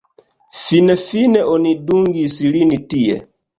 [0.61, 3.23] Finfine oni dungis lin tie.